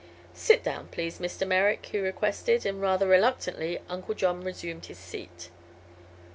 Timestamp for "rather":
2.81-3.05